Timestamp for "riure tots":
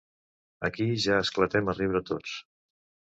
1.81-2.33